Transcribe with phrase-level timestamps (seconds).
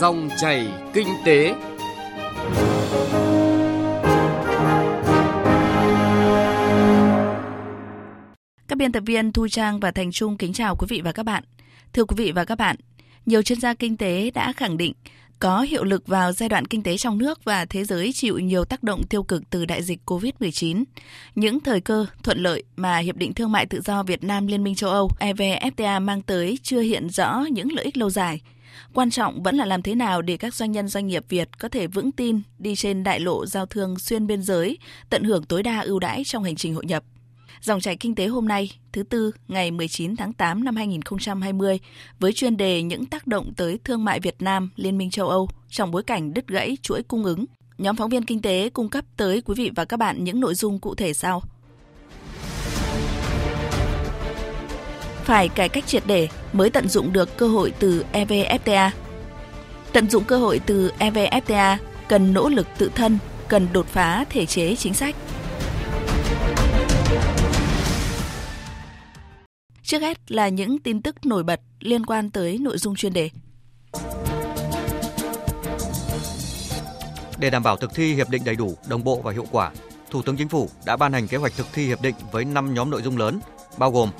[0.00, 1.54] Dòng chảy kinh tế.
[8.68, 11.22] Các biên tập viên Thu Trang và Thành Trung kính chào quý vị và các
[11.22, 11.44] bạn.
[11.92, 12.76] Thưa quý vị và các bạn,
[13.26, 14.92] nhiều chuyên gia kinh tế đã khẳng định
[15.38, 18.64] có hiệu lực vào giai đoạn kinh tế trong nước và thế giới chịu nhiều
[18.64, 20.84] tác động tiêu cực từ đại dịch COVID-19.
[21.34, 24.64] Những thời cơ thuận lợi mà Hiệp định Thương mại Tự do Việt Nam Liên
[24.64, 28.40] minh châu Âu EVFTA mang tới chưa hiện rõ những lợi ích lâu dài.
[28.94, 31.68] Quan trọng vẫn là làm thế nào để các doanh nhân doanh nghiệp Việt có
[31.68, 34.78] thể vững tin đi trên đại lộ giao thương xuyên biên giới,
[35.10, 37.04] tận hưởng tối đa ưu đãi trong hành trình hội nhập.
[37.60, 41.78] Dòng chảy kinh tế hôm nay, thứ tư, ngày 19 tháng 8 năm 2020,
[42.20, 45.48] với chuyên đề những tác động tới thương mại Việt Nam, Liên minh châu Âu
[45.68, 47.44] trong bối cảnh đứt gãy chuỗi cung ứng.
[47.78, 50.54] Nhóm phóng viên kinh tế cung cấp tới quý vị và các bạn những nội
[50.54, 51.42] dung cụ thể sau.
[55.24, 58.90] Phải cải cách triệt để mới tận dụng được cơ hội từ EVFTA.
[59.92, 61.76] Tận dụng cơ hội từ EVFTA
[62.08, 65.16] cần nỗ lực tự thân, cần đột phá thể chế chính sách–
[69.84, 73.30] Trước hết là những tin tức nổi bật liên quan tới nội dung chuyên đề.
[77.38, 79.70] Để đảm bảo thực thi hiệp định đầy đủ, đồng bộ và hiệu quả,
[80.10, 82.74] Thủ tướng Chính phủ đã ban hành kế hoạch thực thi hiệp định với 5
[82.74, 83.40] nhóm nội dung lớn,
[83.78, 84.10] bao gồm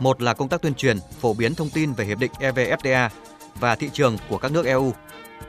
[0.00, 3.08] một là công tác tuyên truyền, phổ biến thông tin về hiệp định EVFTA
[3.54, 4.92] và thị trường của các nước EU.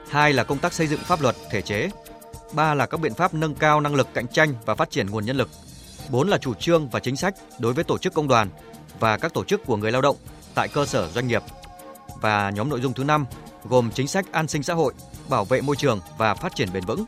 [0.09, 1.89] Hai là công tác xây dựng pháp luật, thể chế.
[2.53, 5.25] Ba là các biện pháp nâng cao năng lực cạnh tranh và phát triển nguồn
[5.25, 5.49] nhân lực.
[6.09, 8.49] Bốn là chủ trương và chính sách đối với tổ chức công đoàn
[8.99, 10.15] và các tổ chức của người lao động
[10.55, 11.41] tại cơ sở doanh nghiệp.
[12.21, 13.25] Và nhóm nội dung thứ năm
[13.63, 14.93] gồm chính sách an sinh xã hội,
[15.29, 17.05] bảo vệ môi trường và phát triển bền vững.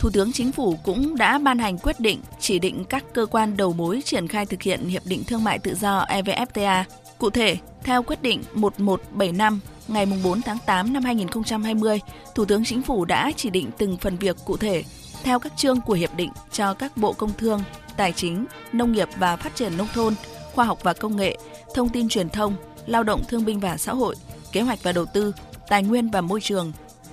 [0.00, 3.56] Thủ tướng Chính phủ cũng đã ban hành quyết định chỉ định các cơ quan
[3.56, 6.84] đầu mối triển khai thực hiện Hiệp định Thương mại Tự do EVFTA.
[7.18, 12.00] Cụ thể, theo quyết định 1175 ngày 4 tháng 8 năm 2020,
[12.34, 14.84] Thủ tướng Chính phủ đã chỉ định từng phần việc cụ thể
[15.22, 17.62] theo các chương của hiệp định cho các bộ công thương,
[17.96, 20.14] tài chính, nông nghiệp và phát triển nông thôn,
[20.54, 21.36] khoa học và công nghệ,
[21.74, 22.54] thông tin truyền thông,
[22.86, 24.16] lao động thương binh và xã hội,
[24.52, 25.32] kế hoạch và đầu tư,
[25.68, 26.72] tài nguyên và môi trường,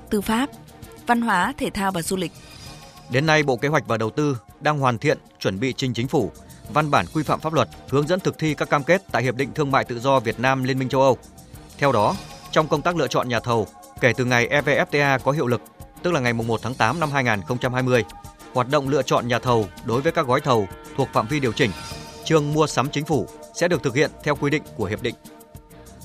[0.09, 0.49] tư pháp,
[1.07, 2.31] văn hóa, thể thao và du lịch.
[3.09, 6.07] Đến nay, Bộ Kế hoạch và Đầu tư đang hoàn thiện chuẩn bị trình chính
[6.07, 6.31] phủ
[6.73, 9.35] văn bản quy phạm pháp luật hướng dẫn thực thi các cam kết tại Hiệp
[9.35, 11.17] định Thương mại Tự do Việt Nam Liên minh châu Âu.
[11.77, 12.15] Theo đó,
[12.51, 13.67] trong công tác lựa chọn nhà thầu,
[14.01, 15.61] kể từ ngày EVFTA có hiệu lực,
[16.03, 18.03] tức là ngày 1 tháng 8 năm 2020,
[18.53, 20.67] hoạt động lựa chọn nhà thầu đối với các gói thầu
[20.97, 21.71] thuộc phạm vi điều chỉnh
[22.25, 25.15] chương mua sắm chính phủ sẽ được thực hiện theo quy định của hiệp định.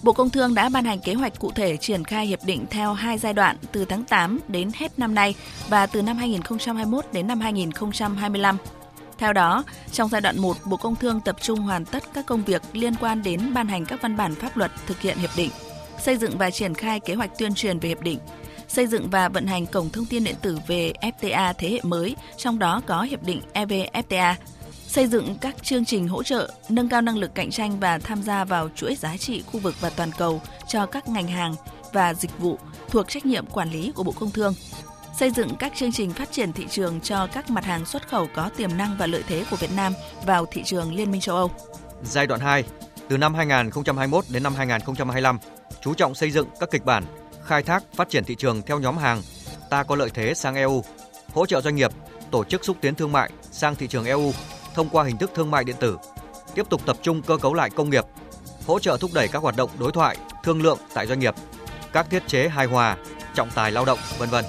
[0.03, 2.93] Bộ Công Thương đã ban hành kế hoạch cụ thể triển khai hiệp định theo
[2.93, 5.35] hai giai đoạn từ tháng 8 đến hết năm nay
[5.69, 8.57] và từ năm 2021 đến năm 2025.
[9.19, 12.45] Theo đó, trong giai đoạn 1, Bộ Công Thương tập trung hoàn tất các công
[12.45, 15.51] việc liên quan đến ban hành các văn bản pháp luật thực hiện hiệp định,
[16.03, 18.19] xây dựng và triển khai kế hoạch tuyên truyền về hiệp định,
[18.69, 22.17] xây dựng và vận hành cổng thông tin điện tử về FTA thế hệ mới,
[22.37, 24.35] trong đó có hiệp định EVFTA,
[24.93, 28.23] xây dựng các chương trình hỗ trợ, nâng cao năng lực cạnh tranh và tham
[28.23, 31.55] gia vào chuỗi giá trị khu vực và toàn cầu cho các ngành hàng
[31.93, 32.59] và dịch vụ
[32.89, 34.55] thuộc trách nhiệm quản lý của Bộ Công Thương.
[35.19, 38.29] Xây dựng các chương trình phát triển thị trường cho các mặt hàng xuất khẩu
[38.35, 39.93] có tiềm năng và lợi thế của Việt Nam
[40.27, 41.51] vào thị trường Liên minh châu Âu.
[42.05, 42.65] Giai đoạn 2,
[43.09, 45.39] từ năm 2021 đến năm 2025,
[45.83, 47.05] chú trọng xây dựng các kịch bản
[47.45, 49.23] khai thác phát triển thị trường theo nhóm hàng
[49.71, 50.85] ta có lợi thế sang EU,
[51.35, 51.91] hỗ trợ doanh nghiệp
[52.31, 54.33] tổ chức xúc tiến thương mại sang thị trường EU
[54.75, 55.99] thông qua hình thức thương mại điện tử,
[56.55, 58.05] tiếp tục tập trung cơ cấu lại công nghiệp,
[58.67, 61.35] hỗ trợ thúc đẩy các hoạt động đối thoại, thương lượng tại doanh nghiệp,
[61.93, 62.97] các thiết chế hài hòa,
[63.35, 64.45] trọng tài lao động, vân vân.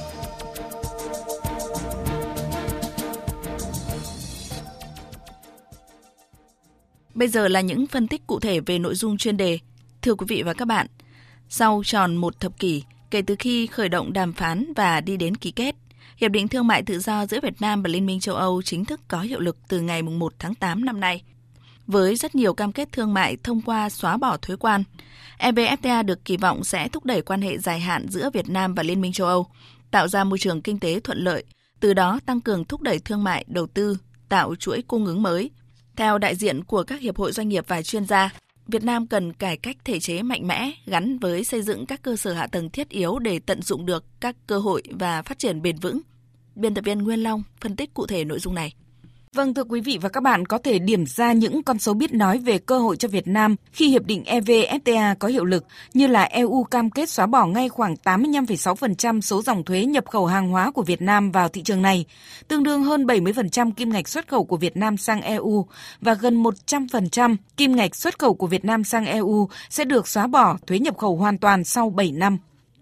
[7.14, 9.60] Bây giờ là những phân tích cụ thể về nội dung chuyên đề.
[10.02, 10.88] Thưa quý vị và các bạn,
[11.50, 15.38] sau tròn một thập kỷ kể từ khi khởi động đàm phán và đi đến
[15.38, 15.76] ký kết,
[16.18, 18.86] Hiệp định Thương mại Tự do giữa Việt Nam và Liên minh châu Âu chính
[18.86, 21.24] thức có hiệu lực từ ngày 1 tháng 8 năm nay.
[21.88, 24.84] Với rất nhiều cam kết thương mại thông qua xóa bỏ thuế quan,
[25.40, 28.84] EVFTA được kỳ vọng sẽ thúc đẩy quan hệ dài hạn giữa Việt Nam và
[28.84, 29.48] Liên minh châu Âu,
[29.92, 31.44] tạo ra môi trường kinh tế thuận lợi,
[31.80, 33.98] từ đó tăng cường thúc đẩy thương mại, đầu tư,
[34.30, 35.50] tạo chuỗi cung ứng mới.
[35.96, 38.30] Theo đại diện của các hiệp hội doanh nghiệp và chuyên gia,
[38.68, 42.16] Việt Nam cần cải cách thể chế mạnh mẽ, gắn với xây dựng các cơ
[42.16, 45.62] sở hạ tầng thiết yếu để tận dụng được các cơ hội và phát triển
[45.62, 46.00] bền vững.
[46.56, 48.74] Biên tập viên Nguyên Long phân tích cụ thể nội dung này.
[49.34, 52.14] Vâng thưa quý vị và các bạn có thể điểm ra những con số biết
[52.14, 56.08] nói về cơ hội cho Việt Nam khi hiệp định EVFTA có hiệu lực như
[56.08, 60.50] là EU cam kết xóa bỏ ngay khoảng 85,6% số dòng thuế nhập khẩu hàng
[60.50, 62.06] hóa của Việt Nam vào thị trường này,
[62.48, 65.66] tương đương hơn 70% kim ngạch xuất khẩu của Việt Nam sang EU
[66.02, 70.28] và gần 100% kim ngạch xuất khẩu của Việt Nam sang EU sẽ được xóa
[70.28, 72.38] bỏ thuế nhập khẩu hoàn toàn sau 7 năm.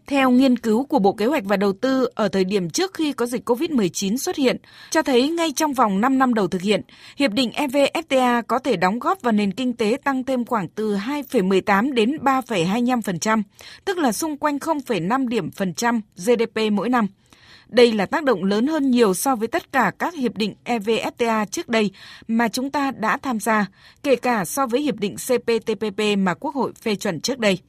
[0.08, 3.14] Theo nghiên cứu của Bộ Kế hoạch và Đầu tư ở thời điểm trước khi
[3.14, 4.58] có dịch COVID-19 xuất hiện,
[4.90, 6.82] cho thấy ngay trong vòng 5 năm đầu thực hiện,
[7.18, 10.96] Hiệp định EVFTA có thể đóng góp vào nền kinh tế tăng thêm khoảng từ
[10.96, 13.44] 2,18 đến 3,25%,
[13.86, 17.08] tức là xung quanh 0,5 điểm phần trăm GDP mỗi năm.
[17.68, 21.46] Đây là tác động lớn hơn nhiều so với tất cả các hiệp định EVFTA
[21.46, 21.92] trước đây
[22.28, 23.66] mà chúng ta đã tham gia,
[24.04, 27.60] kể cả so với hiệp định CPTPP mà Quốc hội phê chuẩn trước đây.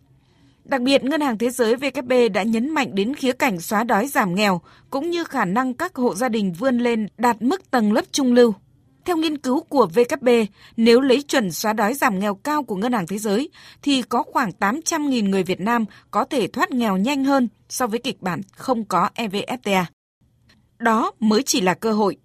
[0.64, 4.06] Đặc biệt, Ngân hàng Thế giới WB đã nhấn mạnh đến khía cạnh xóa đói
[4.06, 4.61] giảm nghèo,
[4.91, 8.32] cũng như khả năng các hộ gia đình vươn lên đạt mức tầng lớp trung
[8.32, 8.55] lưu.
[9.05, 12.93] Theo nghiên cứu của WB, nếu lấy chuẩn xóa đói giảm nghèo cao của Ngân
[12.93, 13.50] hàng Thế giới,
[13.82, 17.99] thì có khoảng 800.000 người Việt Nam có thể thoát nghèo nhanh hơn so với
[17.99, 19.85] kịch bản không có EVFTA.
[20.79, 22.17] Đó mới chỉ là cơ hội.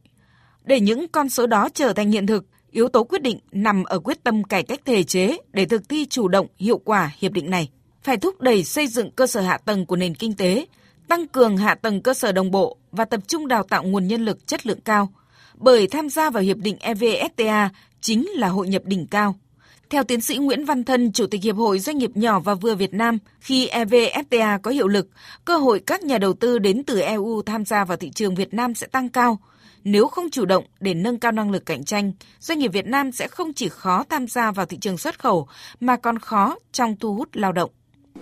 [0.64, 4.00] Để những con số đó trở thành hiện thực, yếu tố quyết định nằm ở
[4.00, 7.50] quyết tâm cải cách thể chế để thực thi chủ động, hiệu quả hiệp định
[7.50, 7.70] này
[8.08, 10.66] phải thúc đẩy xây dựng cơ sở hạ tầng của nền kinh tế,
[11.08, 14.26] tăng cường hạ tầng cơ sở đồng bộ và tập trung đào tạo nguồn nhân
[14.26, 15.10] lực chất lượng cao.
[15.56, 17.70] Bởi tham gia vào hiệp định EVFTA
[18.02, 19.36] chính là hội nhập đỉnh cao.
[19.90, 22.76] Theo tiến sĩ Nguyễn Văn Thân, Chủ tịch Hiệp hội Doanh nghiệp nhỏ và vừa
[22.76, 25.08] Việt Nam, khi EVFTA có hiệu lực,
[25.46, 28.54] cơ hội các nhà đầu tư đến từ EU tham gia vào thị trường Việt
[28.54, 29.40] Nam sẽ tăng cao.
[29.84, 33.12] Nếu không chủ động để nâng cao năng lực cạnh tranh, doanh nghiệp Việt Nam
[33.12, 35.48] sẽ không chỉ khó tham gia vào thị trường xuất khẩu
[35.80, 37.70] mà còn khó trong thu hút lao động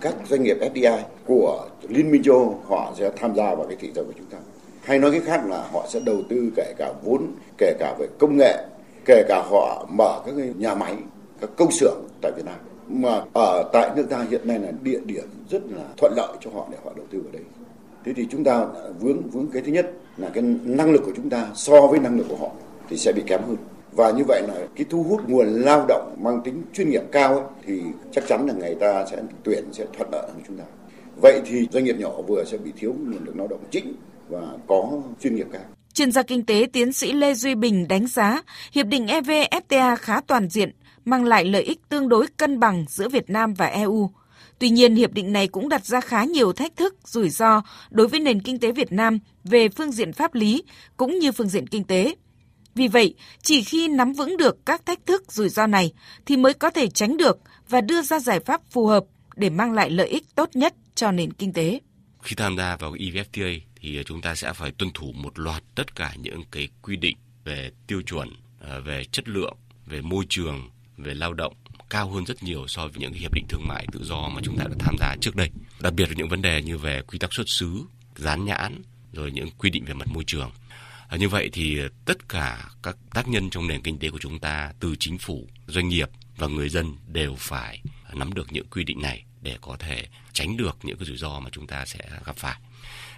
[0.00, 3.90] các doanh nghiệp FDI của Liên minh châu họ sẽ tham gia vào cái thị
[3.94, 4.38] trường của chúng ta.
[4.82, 7.26] Hay nói cách khác là họ sẽ đầu tư kể cả vốn,
[7.58, 8.64] kể cả về công nghệ,
[9.04, 10.94] kể cả họ mở các nhà máy,
[11.40, 12.56] các công xưởng tại Việt Nam.
[12.88, 16.50] Mà ở tại nước ta hiện nay là địa điểm rất là thuận lợi cho
[16.54, 17.42] họ để họ đầu tư vào đây.
[18.04, 18.66] Thế thì chúng ta
[19.00, 22.18] vướng vướng cái thứ nhất là cái năng lực của chúng ta so với năng
[22.18, 22.50] lực của họ
[22.88, 23.56] thì sẽ bị kém hơn
[23.96, 27.34] và như vậy là cái thu hút nguồn lao động mang tính chuyên nghiệp cao
[27.34, 27.80] ấy, thì
[28.12, 30.64] chắc chắn là người ta sẽ tuyển sẽ thuận lợi hơn chúng ta
[31.22, 33.92] vậy thì doanh nghiệp nhỏ vừa sẽ bị thiếu nguồn lực lao động chính
[34.28, 34.90] và có
[35.20, 35.62] chuyên nghiệp cao
[35.96, 40.20] Chuyên gia kinh tế tiến sĩ Lê Duy Bình đánh giá hiệp định EVFTA khá
[40.26, 40.70] toàn diện,
[41.04, 44.10] mang lại lợi ích tương đối cân bằng giữa Việt Nam và EU.
[44.58, 48.08] Tuy nhiên, hiệp định này cũng đặt ra khá nhiều thách thức, rủi ro đối
[48.08, 50.62] với nền kinh tế Việt Nam về phương diện pháp lý
[50.96, 52.14] cũng như phương diện kinh tế.
[52.76, 55.92] Vì vậy, chỉ khi nắm vững được các thách thức rủi ro này
[56.26, 57.38] thì mới có thể tránh được
[57.68, 59.04] và đưa ra giải pháp phù hợp
[59.36, 61.80] để mang lại lợi ích tốt nhất cho nền kinh tế.
[62.22, 65.94] Khi tham gia vào EVFTA thì chúng ta sẽ phải tuân thủ một loạt tất
[65.94, 68.28] cả những cái quy định về tiêu chuẩn,
[68.60, 69.56] à, về chất lượng,
[69.86, 71.54] về môi trường, về lao động
[71.90, 74.56] cao hơn rất nhiều so với những hiệp định thương mại tự do mà chúng
[74.58, 75.50] ta đã tham gia trước đây.
[75.80, 77.82] Đặc biệt là những vấn đề như về quy tắc xuất xứ,
[78.16, 78.82] dán nhãn,
[79.12, 80.50] rồi những quy định về mặt môi trường
[81.08, 84.38] À, như vậy thì tất cả các tác nhân trong nền kinh tế của chúng
[84.38, 87.82] ta từ chính phủ, doanh nghiệp và người dân đều phải
[88.14, 91.40] nắm được những quy định này để có thể tránh được những cái rủi ro
[91.40, 92.60] mà chúng ta sẽ gặp phải.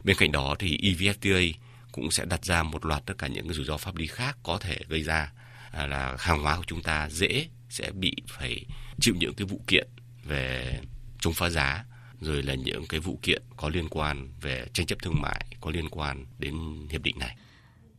[0.04, 1.52] Bên cạnh đó thì EVFTA
[1.92, 4.36] cũng sẽ đặt ra một loạt tất cả những cái rủi ro pháp lý khác
[4.42, 5.32] có thể gây ra
[5.70, 8.64] à, là hàng hóa của chúng ta dễ sẽ bị phải
[9.00, 9.88] chịu những cái vụ kiện
[10.24, 10.80] về
[11.20, 11.84] chống phá giá
[12.20, 15.70] rồi là những cái vụ kiện có liên quan về tranh chấp thương mại có
[15.70, 16.54] liên quan đến
[16.90, 17.36] hiệp định này.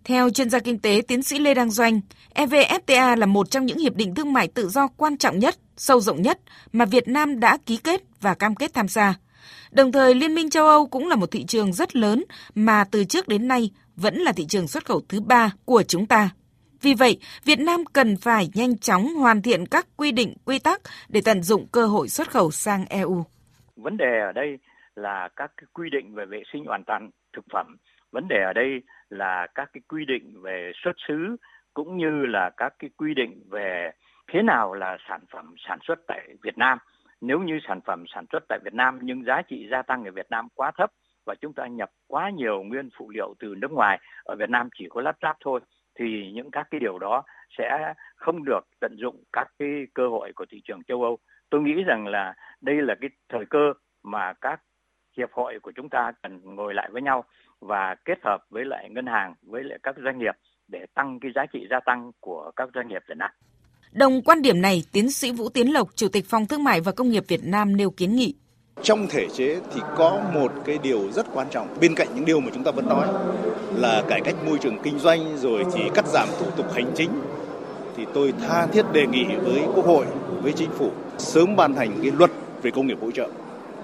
[0.04, 2.00] Theo chuyên gia kinh tế tiến sĩ Lê Đăng Doanh,
[2.36, 6.00] EVFTA là một trong những hiệp định thương mại tự do quan trọng nhất, sâu
[6.00, 6.40] rộng nhất
[6.74, 9.16] mà Việt Nam đã ký kết và cam kết tham gia.
[9.72, 12.24] Đồng thời, Liên minh châu Âu cũng là một thị trường rất lớn
[12.56, 16.06] mà từ trước đến nay vẫn là thị trường xuất khẩu thứ ba của chúng
[16.06, 16.29] ta.
[16.82, 20.82] Vì vậy, Việt Nam cần phải nhanh chóng hoàn thiện các quy định, quy tắc
[21.10, 23.24] để tận dụng cơ hội xuất khẩu sang EU.
[23.75, 24.58] Vấn đề ở đây
[24.96, 27.77] là các quy định về vệ sinh an toàn thực phẩm.
[28.12, 31.36] Vấn đề ở đây là các cái quy định về xuất xứ
[31.74, 33.92] cũng như là các cái quy định về
[34.32, 36.78] thế nào là sản phẩm sản xuất tại Việt Nam.
[37.22, 40.12] Nếu như sản phẩm sản xuất tại Việt Nam nhưng giá trị gia tăng ở
[40.12, 40.92] Việt Nam quá thấp
[41.25, 44.70] và chúng ta nhập quá nhiều nguyên phụ liệu từ nước ngoài, ở Việt Nam
[44.78, 45.60] chỉ có lắp ráp thôi,
[46.00, 47.24] thì những các cái điều đó
[47.58, 51.18] sẽ không được tận dụng các cái cơ hội của thị trường châu Âu.
[51.50, 53.74] Tôi nghĩ rằng là đây là cái thời cơ
[54.04, 54.62] mà các
[55.20, 57.24] hiệp hội của chúng ta cần ngồi lại với nhau
[57.60, 60.36] và kết hợp với lại ngân hàng với lại các doanh nghiệp
[60.68, 63.32] để tăng cái giá trị gia tăng của các doanh nghiệp Việt Nam.
[63.92, 66.92] Đồng quan điểm này, tiến sĩ Vũ Tiến Lộc, Chủ tịch Phòng Thương mại và
[66.92, 68.34] Công nghiệp Việt Nam nêu kiến nghị.
[68.84, 72.40] Trong thể chế thì có một cái điều rất quan trọng bên cạnh những điều
[72.40, 73.08] mà chúng ta vẫn nói
[73.76, 77.10] là cải cách môi trường kinh doanh rồi chỉ cắt giảm thủ tục hành chính
[77.98, 80.06] thì tôi tha thiết đề nghị với Quốc hội,
[80.42, 83.30] với chính phủ sớm ban hành cái luật về công nghiệp hỗ trợ.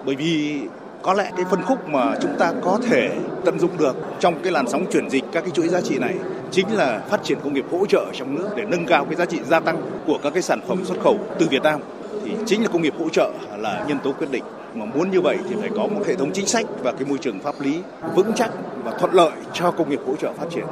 [0.06, 0.62] Bởi vì
[1.05, 4.51] có lẽ cái phân khúc mà chúng ta có thể tận dụng được trong cái
[4.51, 6.15] làn sóng chuyển dịch các cái chuỗi giá trị này
[6.51, 9.25] chính là phát triển công nghiệp hỗ trợ trong nước để nâng cao cái giá
[9.25, 11.81] trị gia tăng của các cái sản phẩm xuất khẩu từ Việt Nam.
[12.25, 14.43] Thì chính là công nghiệp hỗ trợ là nhân tố quyết định.
[14.74, 17.17] Mà muốn như vậy thì phải có một hệ thống chính sách và cái môi
[17.17, 17.79] trường pháp lý
[18.15, 18.51] vững chắc
[18.83, 20.65] và thuận lợi cho công nghiệp hỗ trợ phát triển.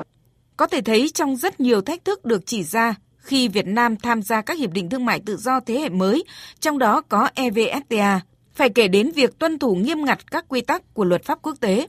[0.58, 4.22] Có thể thấy trong rất nhiều thách thức được chỉ ra khi Việt Nam tham
[4.22, 6.24] gia các hiệp định thương mại tự do thế hệ mới,
[6.60, 8.20] trong đó có EVFTA,
[8.56, 11.56] phải kể đến việc tuân thủ nghiêm ngặt các quy tắc của luật pháp quốc
[11.60, 11.88] tế.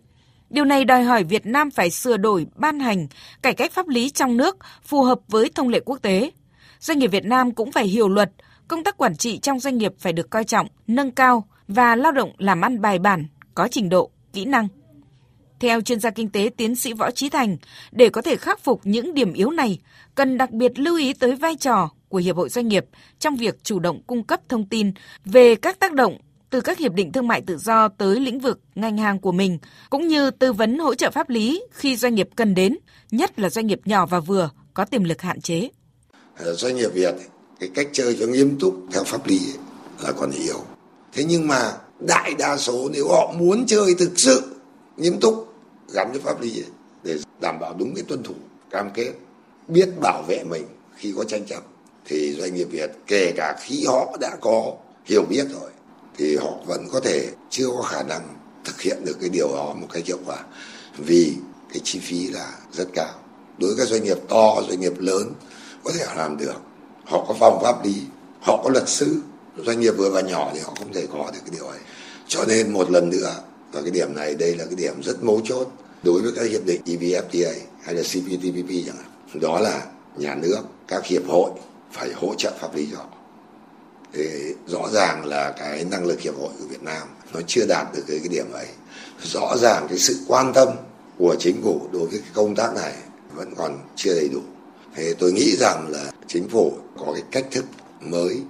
[0.51, 3.07] Điều này đòi hỏi Việt Nam phải sửa đổi, ban hành,
[3.43, 6.31] cải cách pháp lý trong nước phù hợp với thông lệ quốc tế.
[6.81, 8.31] Doanh nghiệp Việt Nam cũng phải hiểu luật,
[8.69, 12.13] công tác quản trị trong doanh nghiệp phải được coi trọng, nâng cao và lao
[12.13, 14.69] động làm ăn bài bản, có trình độ, kỹ năng.
[15.61, 17.57] Theo chuyên gia kinh tế tiến sĩ Võ Trí Thành,
[17.93, 19.79] để có thể khắc phục những điểm yếu này,
[20.15, 22.85] cần đặc biệt lưu ý tới vai trò của Hiệp hội Doanh nghiệp
[23.19, 24.93] trong việc chủ động cung cấp thông tin
[25.25, 26.19] về các tác động
[26.55, 29.59] từ các hiệp định thương mại tự do tới lĩnh vực ngành hàng của mình,
[29.91, 32.77] cũng như tư vấn hỗ trợ pháp lý khi doanh nghiệp cần đến,
[33.11, 35.69] nhất là doanh nghiệp nhỏ và vừa có tiềm lực hạn chế.
[36.37, 37.15] Ờ, doanh nghiệp Việt
[37.61, 39.41] cái cách chơi cho nghiêm túc theo pháp lý
[40.01, 40.57] là còn yếu.
[41.13, 44.43] Thế nhưng mà đại đa số nếu họ muốn chơi thực sự
[44.97, 45.55] nghiêm túc
[45.95, 46.65] gắn với pháp lý
[47.05, 48.35] để đảm bảo đúng cái tuân thủ
[48.71, 49.13] cam kết
[49.69, 50.65] biết bảo vệ mình
[50.97, 51.63] khi có tranh chấp
[52.05, 54.73] thì doanh nghiệp Việt kể cả khi họ đã có
[55.05, 55.71] hiểu biết rồi
[56.17, 59.75] thì họ vẫn có thể chưa có khả năng thực hiện được cái điều đó
[59.81, 60.39] một cách hiệu quả,
[60.99, 61.37] vì
[61.73, 63.15] cái chi phí là rất cao.
[63.59, 65.33] Đối với các doanh nghiệp to, doanh nghiệp lớn,
[65.85, 66.55] có thể làm được.
[67.05, 67.95] Họ có phòng pháp lý,
[68.43, 69.21] họ có luật sư.
[69.57, 71.79] Doanh nghiệp vừa và nhỏ thì họ không thể có được cái điều ấy.
[72.29, 73.35] Cho nên một lần nữa,
[73.73, 75.69] và cái điểm này, đây là cái điểm rất mấu chốt
[76.03, 77.53] đối với các hiệp định evfta
[77.83, 79.41] hay là cptpp chẳng hạn.
[79.41, 81.51] Đó là nhà nước, các hiệp hội
[81.93, 83.09] phải hỗ trợ pháp lý cho họ
[84.15, 87.87] thì rõ ràng là cái năng lực hiệp hội của Việt Nam nó chưa đạt
[87.95, 88.67] được cái, cái điểm ấy.
[89.23, 90.69] Rõ ràng cái sự quan tâm
[91.19, 92.95] của chính phủ đối với cái công tác này
[93.35, 94.41] vẫn còn chưa đầy đủ.
[94.97, 97.65] Thì tôi nghĩ rằng là chính phủ có cái cách thức
[98.01, 98.41] mới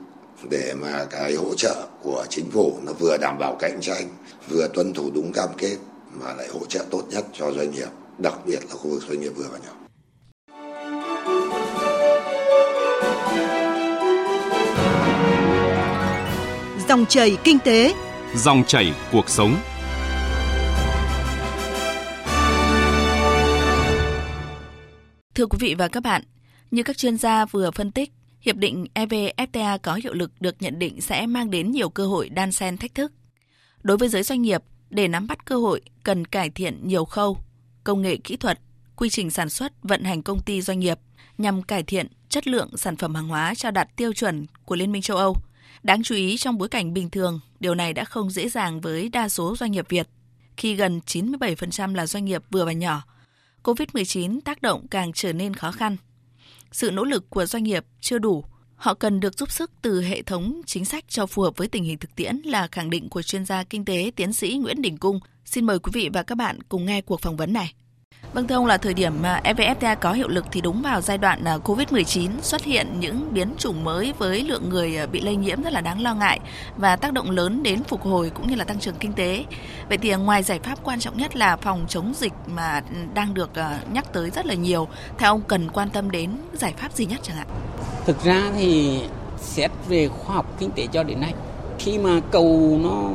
[0.51, 4.09] để mà cái hỗ trợ của chính phủ nó vừa đảm bảo cạnh tranh
[4.49, 5.77] vừa tuân thủ đúng cam kết
[6.21, 9.21] mà lại hỗ trợ tốt nhất cho doanh nghiệp đặc biệt là khu vực doanh
[9.21, 9.84] nghiệp vừa và nhỏ.
[16.89, 17.95] Dòng chảy kinh tế,
[18.35, 19.57] dòng chảy cuộc sống.
[25.35, 26.23] Thưa quý vị và các bạn,
[26.71, 30.79] như các chuyên gia vừa phân tích, hiệp định EVFTA có hiệu lực được nhận
[30.79, 33.13] định sẽ mang đến nhiều cơ hội đan xen thách thức.
[33.83, 37.39] Đối với giới doanh nghiệp, để nắm bắt cơ hội cần cải thiện nhiều khâu,
[37.85, 38.59] công nghệ kỹ thuật,
[38.97, 40.99] quy trình sản xuất, vận hành công ty doanh nghiệp
[41.39, 44.93] nhằm cải thiện chất lượng sản phẩm hàng hóa cho đạt tiêu chuẩn của Liên
[44.93, 45.37] minh châu Âu–
[45.83, 49.09] Đáng chú ý trong bối cảnh bình thường, điều này đã không dễ dàng với
[49.09, 50.09] đa số doanh nghiệp Việt,
[50.57, 53.03] khi gần 97% là doanh nghiệp vừa và nhỏ.
[53.63, 55.97] COVID-19 tác động càng trở nên khó khăn.
[56.73, 58.45] Sự nỗ lực của doanh nghiệp chưa đủ,
[58.77, 61.85] họ cần được giúp sức từ hệ thống chính sách cho phù hợp với tình
[61.85, 64.97] hình thực tiễn là khẳng định của chuyên gia kinh tế tiến sĩ Nguyễn Đình
[64.97, 65.21] Cung.
[65.45, 67.75] Xin mời quý vị và các bạn cùng nghe cuộc phỏng vấn này.
[68.35, 71.19] Vâng thưa ông là thời điểm à, EVFTA có hiệu lực thì đúng vào giai
[71.19, 75.37] đoạn à, Covid-19 xuất hiện những biến chủng mới với lượng người à, bị lây
[75.37, 76.41] nhiễm rất là đáng lo ngại
[76.77, 79.45] và tác động lớn đến phục hồi cũng như là tăng trưởng kinh tế.
[79.89, 83.35] Vậy thì ngoài giải pháp quan trọng nhất là phòng chống dịch mà ừ, đang
[83.35, 83.51] được
[83.93, 84.89] nhắc tới rất là nhiều,
[85.19, 87.47] theo ông cần quan tâm đến giải pháp gì nhất chẳng hạn?
[88.07, 89.01] Thực ra thì
[89.41, 91.35] xét về khoa học kinh tế cho đến nay
[91.79, 93.11] khi mà cầu nó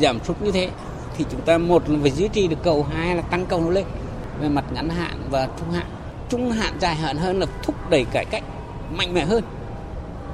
[0.00, 0.70] giảm sút như thế
[1.16, 3.70] thì chúng ta một là phải duy trì được cầu hai là tăng cầu nó
[3.70, 3.84] lên
[4.40, 5.86] về mặt ngắn hạn và trung hạn.
[6.28, 8.42] Trung hạn dài hạn hơn là thúc đẩy cải cách
[8.96, 9.44] mạnh mẽ hơn.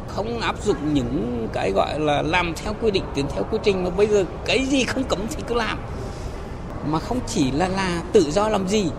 [0.09, 3.85] Không áp dụng những cái gọi là làm theo quy định, tiến theo quy trình
[3.85, 5.79] mà bây giờ cái gì không cấm thì cứ làm.
[6.91, 8.91] Mà không chỉ là là tự do làm gì,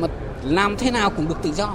[0.00, 0.08] mà
[0.42, 1.74] làm thế nào cũng được tự do.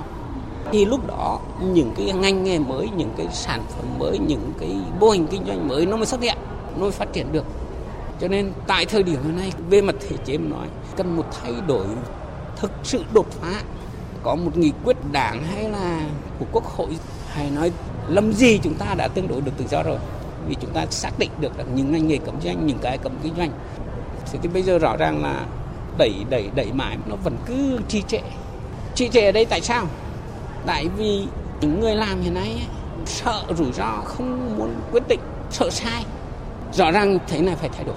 [0.71, 4.75] Thì lúc đó những cái ngành nghề mới, những cái sản phẩm mới, những cái
[4.99, 6.37] mô hình kinh doanh mới nó mới xuất hiện,
[6.75, 7.45] nó mới phát triển được.
[8.21, 11.53] Cho nên tại thời điểm này về mặt thể chế mà nói, cần một thay
[11.67, 11.85] đổi
[12.61, 13.61] thực sự đột phá.
[14.23, 15.99] Có một nghị quyết đảng hay là
[16.39, 16.89] của quốc hội
[17.33, 17.71] hay nói
[18.07, 19.97] lâm gì chúng ta đã tương đối được tự do rồi.
[20.47, 23.11] Vì chúng ta xác định được là những ngành nghề cấm doanh những cái cấm
[23.23, 23.51] kinh doanh.
[24.41, 25.45] Thì bây giờ rõ ràng là
[25.97, 28.19] đẩy đẩy đẩy mãi nó vẫn cứ trì trệ.
[28.95, 29.85] Trì trệ ở đây tại sao?
[30.65, 31.23] Tại vì
[31.61, 32.67] những người làm hiện nay
[33.05, 36.05] sợ rủi ro, không muốn quyết định, sợ sai.
[36.73, 37.95] Rõ ràng thế này phải thay đổi.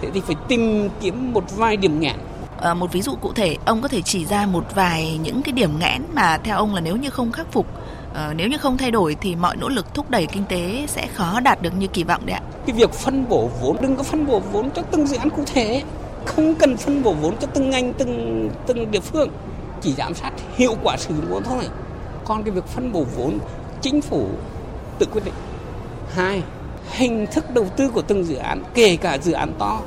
[0.00, 2.16] Thế thì phải tìm kiếm một vài điểm nghẽn.
[2.60, 5.52] À, một ví dụ cụ thể, ông có thể chỉ ra một vài những cái
[5.52, 7.66] điểm nghẽn mà theo ông là nếu như không khắc phục,
[8.14, 11.06] ờ, nếu như không thay đổi thì mọi nỗ lực thúc đẩy kinh tế sẽ
[11.06, 12.42] khó đạt được như kỳ vọng đấy ạ.
[12.66, 15.42] Cái việc phân bổ vốn đừng có phân bổ vốn cho từng dự án cụ
[15.46, 15.82] thể,
[16.24, 19.28] không cần phân bổ vốn cho từng ngành từng từng địa phương,
[19.80, 21.68] chỉ giám sát hiệu quả sử dụng vốn thôi.
[22.24, 23.38] Còn cái việc phân bổ vốn
[23.80, 24.28] chính phủ
[24.98, 25.34] tự quyết định.
[26.14, 26.42] Hai
[26.90, 29.80] hình thức đầu tư của từng dự án kể cả dự án to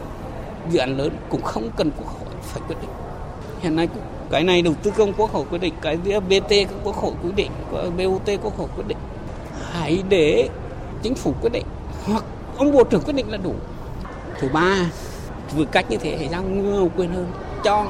[0.70, 2.90] dự án lớn cũng không cần quốc hội phải quyết định.
[3.62, 3.88] Hiện nay
[4.30, 7.52] cái này đầu tư công quốc hội quyết định, cái BT quốc hội quyết định
[7.98, 8.98] BOT quốc hội quyết định.
[9.72, 10.50] Hãy để
[11.02, 11.66] chính phủ quyết định,
[12.06, 12.24] hoặc
[12.58, 13.54] ông bộ trưởng quyết định là đủ.
[14.40, 14.76] Thứ ba,
[15.56, 17.32] vừa cách như thế hãy giao nhiều quyền hơn.
[17.64, 17.86] Cho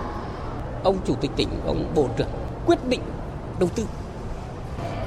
[0.83, 2.27] ông chủ tịch tỉnh, ông bộ trưởng
[2.65, 3.01] quyết định
[3.59, 3.85] đầu tư.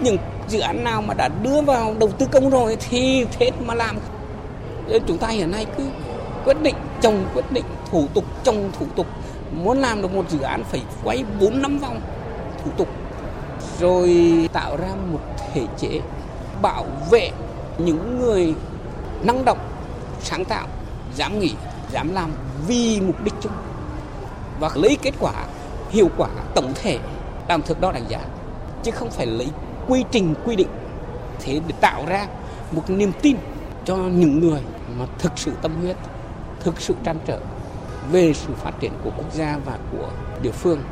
[0.01, 0.17] Những
[0.49, 3.99] dự án nào mà đã đưa vào đầu tư công rồi thì thế mà làm.
[5.07, 5.85] Chúng ta hiện nay cứ
[6.45, 9.07] quyết định, chồng quyết định, thủ tục, chồng thủ tục
[9.63, 12.01] muốn làm được một dự án phải quay 4 năm vòng
[12.65, 12.89] thủ tục,
[13.81, 15.21] rồi tạo ra một
[15.53, 16.01] thể chế
[16.63, 17.31] bảo vệ
[17.79, 18.55] những người
[19.23, 19.59] năng động,
[20.21, 20.67] sáng tạo,
[21.15, 21.55] dám nghĩ,
[21.91, 22.31] dám làm
[22.67, 23.53] vì mục đích chung
[24.61, 25.33] và lấy kết quả,
[25.91, 26.99] hiệu quả tổng thể
[27.49, 28.21] làm thước đo đánh giá,
[28.83, 29.49] chứ không phải lấy
[29.89, 30.69] quy trình, quy định.
[31.41, 32.27] Thế để tạo ra
[32.73, 33.37] một niềm tin
[33.85, 34.61] cho những người
[34.99, 35.97] mà thực sự tâm huyết,
[36.61, 37.39] thực sự trăn trở
[38.11, 40.09] về sự phát triển của quốc gia và của
[40.43, 40.83] địa phương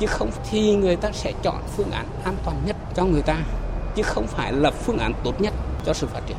[0.00, 3.36] chứ không thì người ta sẽ chọn phương án an toàn nhất cho người ta
[3.96, 5.54] chứ không phải là phương án tốt nhất
[5.86, 6.36] cho sự phát triển.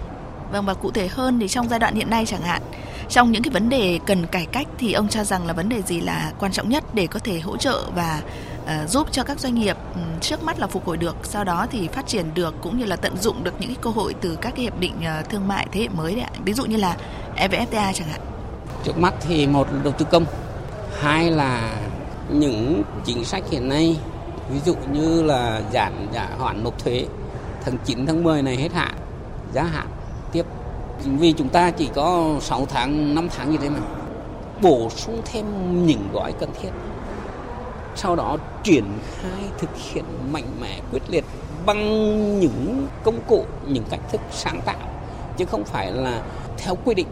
[0.51, 2.61] Vâng và cụ thể hơn thì trong giai đoạn hiện nay chẳng hạn,
[3.09, 5.81] trong những cái vấn đề cần cải cách thì ông cho rằng là vấn đề
[5.81, 8.21] gì là quan trọng nhất để có thể hỗ trợ và
[8.63, 11.67] uh, giúp cho các doanh nghiệp um, trước mắt là phục hồi được, sau đó
[11.71, 14.37] thì phát triển được cũng như là tận dụng được những cái cơ hội từ
[14.41, 16.31] các cái hiệp định uh, thương mại thế hệ mới đấy ạ.
[16.45, 16.97] Ví dụ như là
[17.37, 18.30] EVFTA chẳng hạn.
[18.83, 20.25] Trước mắt thì một là đầu tư công,
[20.99, 21.75] hai là
[22.29, 23.97] những chính sách hiện nay
[24.49, 27.05] ví dụ như là giảm giả hoãn nộp thuế
[27.61, 28.93] tháng 9 tháng 10 này hết hạn
[29.53, 29.87] giá hạn
[30.31, 30.45] tiếp.
[31.05, 33.79] Vì chúng ta chỉ có 6 tháng 5 tháng như thế mà
[34.61, 35.45] bổ sung thêm
[35.85, 36.69] những gói cần thiết
[37.95, 38.85] sau đó triển
[39.21, 41.25] khai thực hiện mạnh mẽ quyết liệt
[41.65, 44.87] bằng những công cụ những cách thức sáng tạo
[45.37, 46.21] chứ không phải là
[46.57, 47.07] theo quy định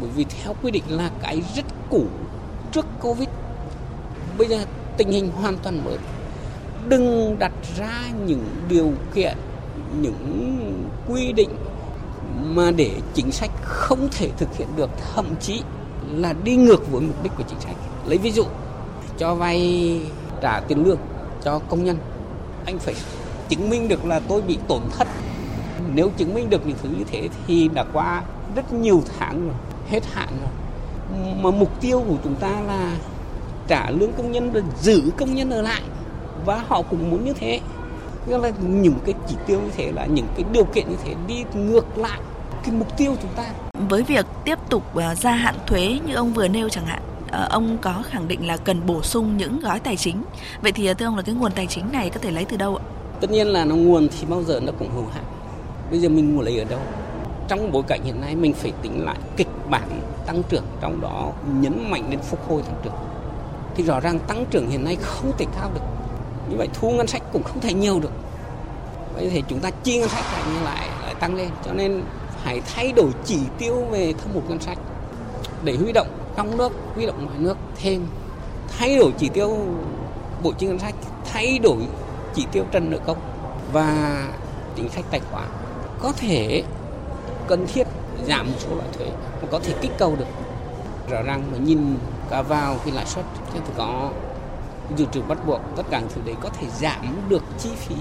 [0.00, 2.04] bởi vì theo quy định là cái rất cũ
[2.72, 3.28] trước covid.
[4.38, 4.58] Bây giờ
[4.96, 5.96] tình hình hoàn toàn mới.
[6.88, 9.36] Đừng đặt ra những điều kiện,
[10.00, 10.58] những
[11.08, 11.50] quy định
[12.44, 14.90] mà để chính sách không thể thực hiện được.
[15.14, 15.62] Thậm chí
[16.12, 17.76] là đi ngược với mục đích của chính sách.
[18.06, 18.44] Lấy ví dụ,
[19.18, 20.00] cho vay
[20.42, 20.98] trả tiền lương
[21.42, 21.96] cho công nhân.
[22.66, 22.94] Anh phải
[23.48, 25.08] chứng minh được là tôi bị tổn thất.
[25.94, 28.22] Nếu chứng minh được những thứ như thế thì đã qua
[28.56, 29.56] rất nhiều tháng rồi
[29.88, 30.50] hết hạn rồi.
[31.42, 32.96] Mà mục tiêu của chúng ta là
[33.68, 35.82] trả lương công nhân và giữ công nhân ở lại.
[36.44, 37.60] Và họ cũng muốn như thế.
[38.26, 41.14] Nghĩa là những cái chỉ tiêu như thế là những cái điều kiện như thế
[41.26, 42.20] đi ngược lại
[42.64, 43.44] cái mục tiêu chúng ta.
[43.88, 47.46] Với việc tiếp tục ờ, gia hạn thuế như ông vừa nêu chẳng hạn ờ,
[47.50, 50.22] ông có khẳng định là cần bổ sung những gói tài chính.
[50.62, 52.56] Vậy thì ờ, thưa ông là cái nguồn tài chính này có thể lấy từ
[52.56, 52.84] đâu ạ?
[53.20, 55.24] Tất nhiên là nó nguồn thì bao giờ nó cũng hữu hạn.
[55.90, 56.80] Bây giờ mình muốn lấy ở đâu
[57.48, 61.32] trong bối cảnh hiện nay, mình phải tính lại kịch bản tăng trưởng trong đó,
[61.60, 62.94] nhấn mạnh đến phục hồi tăng trưởng.
[63.74, 65.80] Thì rõ ràng tăng trưởng hiện nay không thể cao được.
[66.50, 68.12] Như vậy thu ngân sách cũng không thể nhiều được.
[69.14, 71.48] Vậy thì chúng ta chi ngân sách lại lại lại tăng lên.
[71.64, 72.02] Cho nên
[72.44, 74.78] phải thay đổi chỉ tiêu về thâm hụt ngân sách
[75.64, 78.06] để huy động trong nước, huy động ngoài nước thêm.
[78.78, 79.56] Thay đổi chỉ tiêu
[80.42, 80.94] bộ chi ngân sách,
[81.32, 81.78] thay đổi
[82.34, 83.18] chỉ tiêu trần nợ công
[83.72, 84.18] và
[84.76, 85.42] chính sách tài khoá.
[85.98, 86.62] Có thể
[87.48, 87.86] cần thiết
[88.26, 89.06] giảm một số loại thuế
[89.42, 90.26] mà có thể kích cầu được.
[91.10, 91.96] Rõ ràng mà nhìn
[92.30, 94.10] cả vào cái lãi suất thì có
[94.96, 97.94] dự trữ bắt buộc, tất cả những thứ đấy có thể giảm được chi phí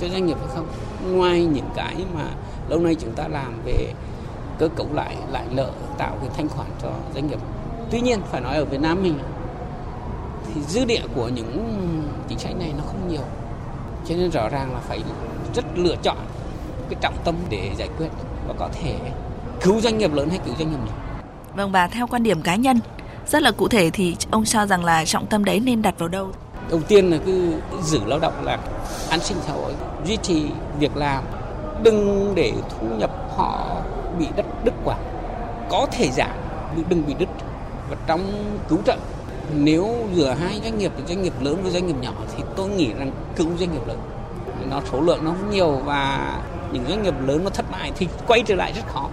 [0.00, 0.66] cho doanh nghiệp hay không?
[1.06, 2.24] Ngoài những cái mà
[2.68, 3.92] lâu nay chúng ta làm về
[4.58, 7.38] cơ cấu lại lại nợ, tạo cái thanh khoản cho doanh nghiệp.
[7.90, 9.18] Tuy nhiên, phải nói ở Việt Nam mình
[10.46, 11.68] thì dư địa của những
[12.28, 13.22] chính sách này nó không nhiều.
[14.08, 15.02] Cho nên rõ ràng là phải
[15.54, 16.16] rất lựa chọn
[16.88, 18.08] cái trọng tâm để giải quyết
[18.48, 18.94] và có thể
[19.60, 20.92] cứu doanh nghiệp lớn hay cứu doanh nghiệp nhỏ.
[21.54, 22.80] Vâng và theo quan điểm cá nhân
[23.26, 26.08] rất là cụ thể thì ông cho rằng là trọng tâm đấy nên đặt vào
[26.08, 26.32] đâu?
[26.70, 28.58] Đầu tiên là cứ giữ lao động là
[29.10, 29.72] an sinh xã hội,
[30.06, 30.46] duy trì
[30.78, 31.24] việc làm,
[31.82, 33.82] đừng để thu nhập họ
[34.18, 34.96] bị đất đứt quả,
[35.70, 36.30] có thể giảm
[36.88, 37.28] đừng bị đứt.
[37.90, 38.20] Và trong
[38.68, 38.96] cứu trợ
[39.54, 42.92] nếu giữa hai doanh nghiệp doanh nghiệp lớn với doanh nghiệp nhỏ thì tôi nghĩ
[42.98, 43.98] rằng cứu doanh nghiệp lớn
[44.70, 46.32] nó số lượng nó không nhiều và
[46.74, 49.10] những doanh nghiệp lớn nó thất bại thì quay trở lại rất khó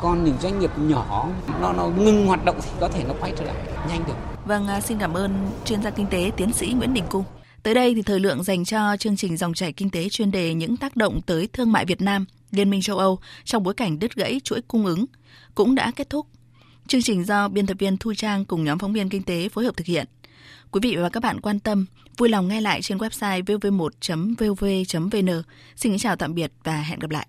[0.00, 1.28] còn những doanh nghiệp nhỏ
[1.60, 3.56] nó nó ngừng hoạt động thì có thể nó quay trở lại
[3.88, 4.14] nhanh được.
[4.44, 7.24] Vâng, à, xin cảm ơn chuyên gia kinh tế tiến sĩ Nguyễn Đình Cung.
[7.62, 10.54] Tới đây thì thời lượng dành cho chương trình dòng chảy kinh tế chuyên đề
[10.54, 13.98] những tác động tới thương mại Việt Nam, Liên minh châu Âu trong bối cảnh
[13.98, 15.04] đứt gãy chuỗi cung ứng
[15.54, 16.26] cũng đã kết thúc.
[16.88, 19.64] Chương trình do biên tập viên Thu Trang cùng nhóm phóng viên kinh tế phối
[19.64, 20.06] hợp thực hiện.
[20.74, 25.42] Quý vị và các bạn quan tâm, vui lòng nghe lại trên website vv1.vv.vn.
[25.76, 27.26] Xin kính chào tạm biệt và hẹn gặp lại.